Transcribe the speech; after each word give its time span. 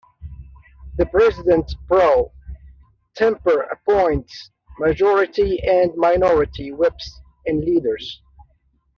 The 0.97 1.05
president 1.05 1.73
pro 1.87 2.31
tempore 3.15 3.65
appoints 3.71 4.49
majority 4.79 5.59
and 5.61 5.93
minority 5.95 6.71
whips 6.71 7.21
and 7.45 7.63
leaders. 7.63 8.19